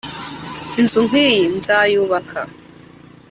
[0.79, 2.39] inzu nkiyi nzayubaka?